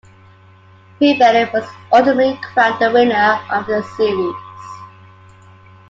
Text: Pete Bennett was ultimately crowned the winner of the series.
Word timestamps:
Pete 0.97 1.19
Bennett 1.19 1.53
was 1.53 1.63
ultimately 1.93 2.35
crowned 2.41 2.81
the 2.81 2.91
winner 2.91 3.39
of 3.51 3.67
the 3.67 3.83
series. 3.95 4.33